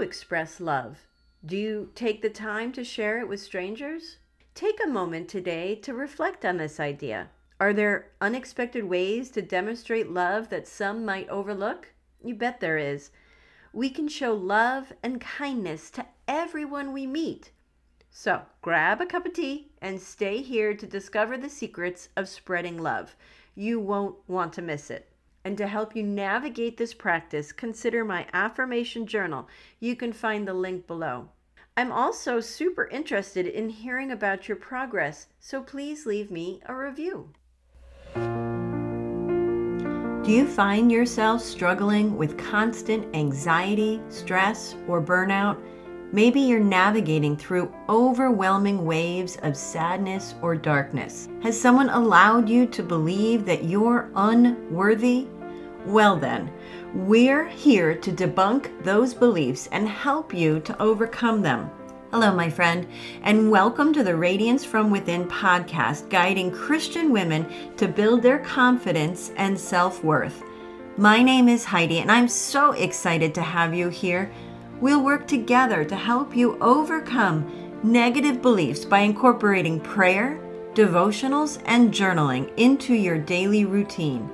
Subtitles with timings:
[0.00, 1.06] express love?
[1.44, 4.18] Do you take the time to share it with strangers?
[4.54, 7.30] Take a moment today to reflect on this idea.
[7.60, 11.92] Are there unexpected ways to demonstrate love that some might overlook?
[12.22, 13.10] You bet there is.
[13.72, 17.52] We can show love and kindness to everyone we meet.
[18.10, 22.78] So grab a cup of tea and stay here to discover the secrets of spreading
[22.78, 23.14] love.
[23.54, 25.09] You won't want to miss it.
[25.44, 29.48] And to help you navigate this practice, consider my affirmation journal.
[29.78, 31.30] You can find the link below.
[31.76, 37.30] I'm also super interested in hearing about your progress, so please leave me a review.
[40.22, 45.58] Do you find yourself struggling with constant anxiety, stress, or burnout?
[46.12, 51.28] Maybe you're navigating through overwhelming waves of sadness or darkness.
[51.40, 55.28] Has someone allowed you to believe that you're unworthy?
[55.86, 56.50] Well, then,
[56.94, 61.70] we're here to debunk those beliefs and help you to overcome them.
[62.10, 62.88] Hello, my friend,
[63.22, 69.30] and welcome to the Radiance from Within podcast, guiding Christian women to build their confidence
[69.36, 70.42] and self worth.
[70.96, 74.28] My name is Heidi, and I'm so excited to have you here
[74.80, 80.40] We'll work together to help you overcome negative beliefs by incorporating prayer,
[80.74, 84.30] devotionals, and journaling into your daily routine.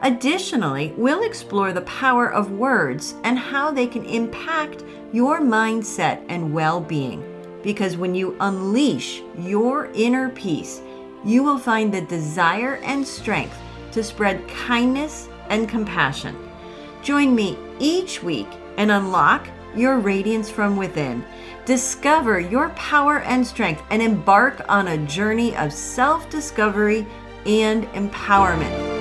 [0.00, 6.52] Additionally, we'll explore the power of words and how they can impact your mindset and
[6.52, 7.22] well being.
[7.62, 10.80] Because when you unleash your inner peace,
[11.24, 13.56] you will find the desire and strength
[13.92, 16.36] to spread kindness and compassion.
[17.02, 21.24] Join me each week and unlock your radiance from within.
[21.64, 27.06] Discover your power and strength and embark on a journey of self discovery
[27.46, 28.94] and empowerment.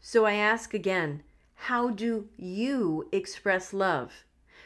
[0.00, 1.22] So I ask again
[1.54, 4.24] how do you express love?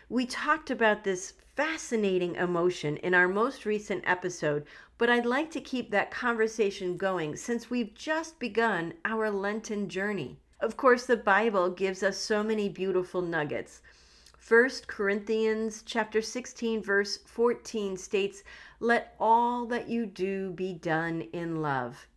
[0.09, 4.67] We talked about this fascinating emotion in our most recent episode,
[4.99, 10.39] but I'd like to keep that conversation going since we've just begun our Lenten journey.
[10.61, 13.81] Of course, the Bible gives us so many beautiful nuggets.
[14.41, 18.43] 1 Corinthians chapter 16 verse 14 states,
[18.81, 22.09] "Let all that you do be done in love."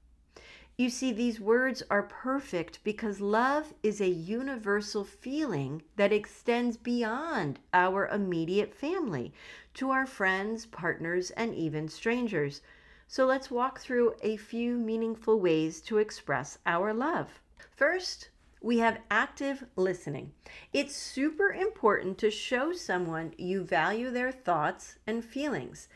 [0.76, 7.60] You see, these words are perfect because love is a universal feeling that extends beyond
[7.76, 9.36] our immediate family
[9.76, 12.64] to our friends, partners, and even strangers.
[13.08, 17.40] So let's walk through a few meaningful ways to express our love.
[17.70, 18.30] First,
[18.62, 20.32] we have active listening.
[20.72, 25.88] It's super important to show someone you value their thoughts and feelings.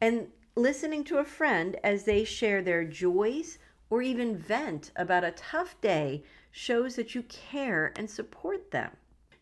[0.00, 3.58] And listening to a friend as they share their joys
[3.90, 8.90] or even vent about a tough day shows that you care and support them.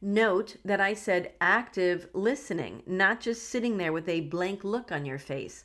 [0.00, 5.04] Note that I said active listening, not just sitting there with a blank look on
[5.04, 5.64] your face.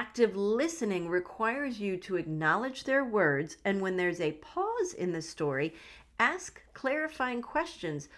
[0.00, 5.20] Active listening requires you to acknowledge their words, and when there's a pause in the
[5.20, 5.74] story,
[6.20, 8.08] ask clarifying questions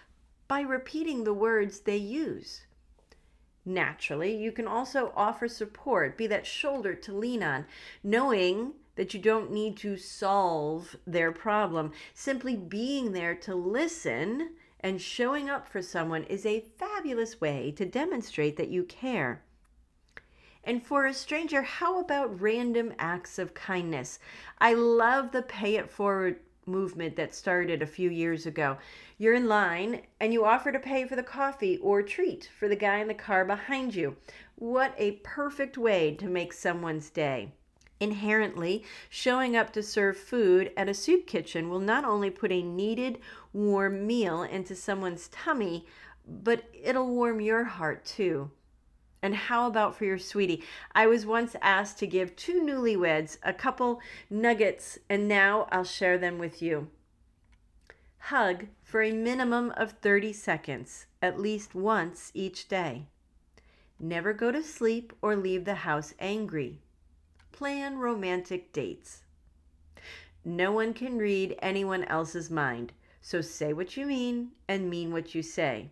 [0.47, 2.67] by repeating the words they use.
[3.65, 7.65] Naturally, you can also offer support, be that shoulder to lean on,
[8.05, 11.93] knowing that you don't need to solve their problem.
[12.13, 17.87] Simply being there to listen and showing up for someone is a fabulous way to
[17.87, 19.43] demonstrate that you care.
[20.65, 24.19] And for a stranger, how about random acts of kindness?
[24.59, 28.79] I love the pay it forward movement that started a few years ago.
[29.19, 32.77] You're in line and you offer to pay for the coffee or treat for the
[32.77, 34.17] guy in the car behind you.
[34.57, 37.53] What a perfect way to make someone's day.
[37.99, 42.63] Inherently, showing up to serve food at a soup kitchen will not only put a
[42.63, 43.19] needed
[43.53, 45.87] warm meal into someone's tummy,
[46.27, 48.51] but it'll warm your heart too.
[49.23, 50.65] And how about for your sweetie?
[50.95, 54.01] I was once asked to give two newlyweds a couple
[54.31, 56.89] nuggets, and now I'll share them with you.
[58.25, 63.07] Hug for a minimum of 30 seconds, at least once each day.
[63.99, 66.81] Never go to sleep or leave the house angry.
[67.53, 69.23] Plan romantic dates.
[70.45, 75.35] No one can read anyone else's mind, so say what you mean and mean what
[75.35, 75.91] you say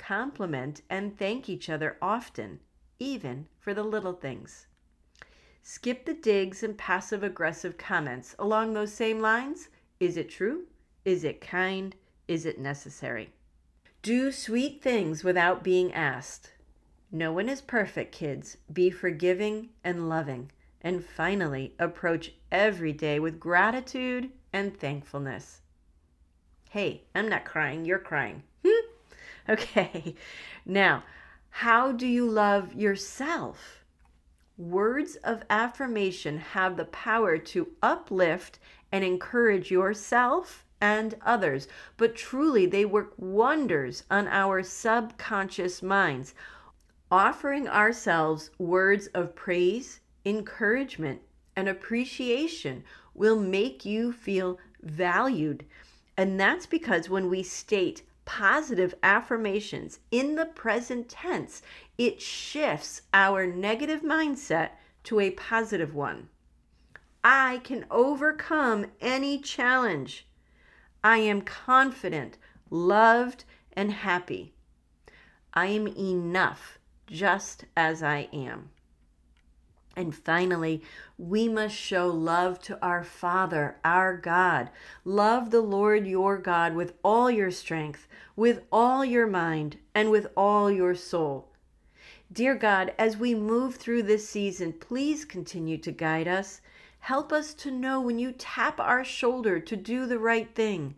[0.00, 2.58] compliment, and thank each other often,
[2.98, 4.66] even for the little things.
[5.62, 9.68] Skip the digs and passive aggressive comments along those same lines.
[10.00, 10.64] Is it true?
[11.04, 11.94] Is it kind?
[12.26, 13.32] Is it necessary?
[14.02, 16.54] Do sweet things without being asked.
[17.12, 18.56] No one is perfect, kids.
[18.72, 20.50] Be forgiving and loving.
[20.80, 25.60] And finally, approach every day with gratitude and thankfulness.
[26.70, 28.44] Hey, I'm not crying, you're crying.
[29.48, 30.14] Okay,
[30.64, 31.02] now,
[31.50, 33.84] how do you love yourself?
[34.56, 38.58] Words of affirmation have the power to uplift
[38.92, 46.34] and encourage yourself and others, but truly they work wonders on our subconscious minds.
[47.10, 51.22] Offering ourselves words of praise, encouragement,
[51.56, 52.84] and appreciation
[53.14, 55.64] will make you feel valued.
[56.16, 61.62] And that's because when we state positive affirmations in the present tense,
[61.98, 64.70] it shifts our negative mindset
[65.02, 66.28] to a positive one.
[67.24, 70.28] I can overcome any challenge.
[71.02, 72.38] I am confident,
[72.70, 73.42] loved,
[73.72, 74.54] and happy.
[75.52, 76.78] I am enough
[77.08, 78.70] just as I am.
[79.96, 80.82] And finally,
[81.18, 84.70] we must show love to our Father, our God.
[85.04, 88.06] Love the Lord your God with all your strength,
[88.36, 91.48] with all your mind, and with all your soul.
[92.32, 96.60] Dear God, as we move through this season, please continue to guide us.
[97.00, 100.94] Help us to know when you tap our shoulder to do the right thing,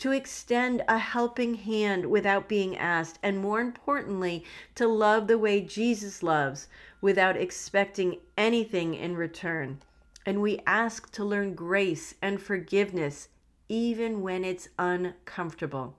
[0.00, 4.42] to extend a helping hand without being asked, and more importantly,
[4.74, 6.68] to love the way Jesus loves
[7.02, 9.78] without expecting anything in return.
[10.24, 13.28] And we ask to learn grace and forgiveness
[13.68, 15.98] even when it's uncomfortable.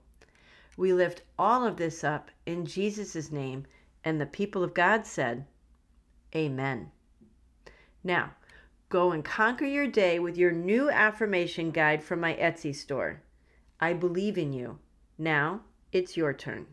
[0.76, 3.66] We lift all of this up in Jesus' name,
[4.02, 5.46] and the people of God said,
[6.34, 6.90] Amen.
[8.02, 8.32] Now,
[8.88, 13.22] go and conquer your day with your new affirmation guide from my Etsy store.
[13.82, 14.78] I believe in you.
[15.18, 16.66] Now, it's your turn.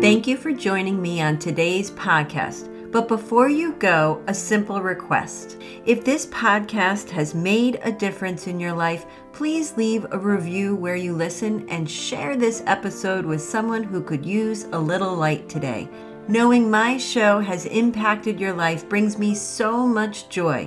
[0.00, 2.90] Thank you for joining me on today's podcast.
[2.90, 5.58] But before you go, a simple request.
[5.84, 9.04] If this podcast has made a difference in your life,
[9.34, 14.24] please leave a review where you listen and share this episode with someone who could
[14.24, 15.86] use a little light today.
[16.28, 20.66] Knowing my show has impacted your life brings me so much joy.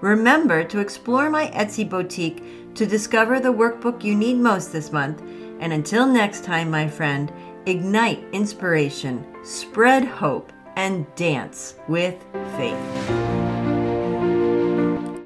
[0.00, 5.20] Remember to explore my Etsy boutique to discover the workbook you need most this month.
[5.60, 7.30] And until next time, my friend,
[7.66, 12.16] ignite inspiration, spread hope, and dance with
[12.56, 13.39] faith.